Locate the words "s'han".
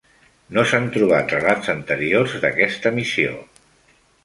0.71-0.87